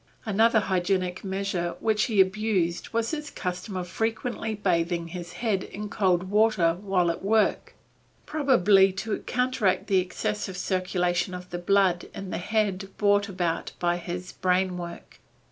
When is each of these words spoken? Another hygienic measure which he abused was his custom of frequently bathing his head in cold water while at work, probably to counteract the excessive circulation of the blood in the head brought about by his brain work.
Another 0.25 0.61
hygienic 0.61 1.23
measure 1.23 1.75
which 1.79 2.05
he 2.05 2.19
abused 2.19 2.89
was 2.89 3.11
his 3.11 3.29
custom 3.29 3.77
of 3.77 3.87
frequently 3.87 4.55
bathing 4.55 5.09
his 5.09 5.33
head 5.33 5.63
in 5.63 5.89
cold 5.89 6.23
water 6.23 6.75
while 6.81 7.11
at 7.11 7.21
work, 7.23 7.75
probably 8.25 8.91
to 8.93 9.15
counteract 9.27 9.85
the 9.85 9.99
excessive 9.99 10.57
circulation 10.57 11.35
of 11.35 11.51
the 11.51 11.59
blood 11.59 12.07
in 12.15 12.31
the 12.31 12.39
head 12.39 12.89
brought 12.97 13.29
about 13.29 13.73
by 13.77 13.97
his 13.97 14.31
brain 14.31 14.75
work. 14.75 15.19